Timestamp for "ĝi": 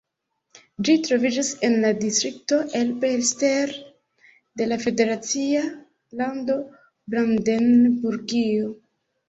0.87-0.93